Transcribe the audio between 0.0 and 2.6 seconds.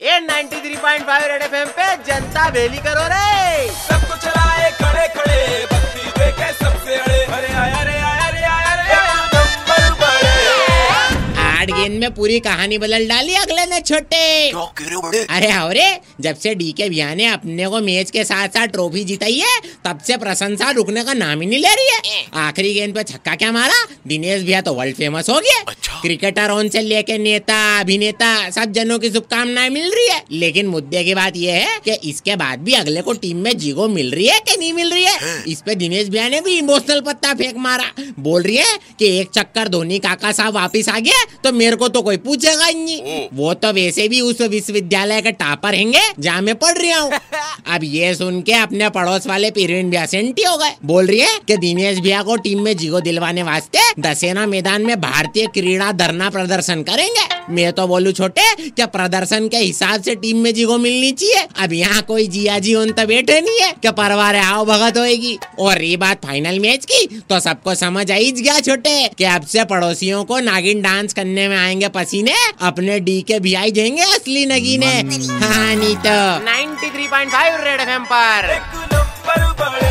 ए 93.5 red FM पे जनता